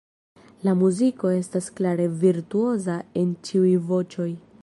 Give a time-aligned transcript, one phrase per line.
[0.67, 4.29] La muziko estas klare ‘virtuoza’ en ĉiuj voĉoj.